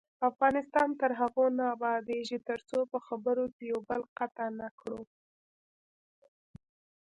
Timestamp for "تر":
1.01-1.11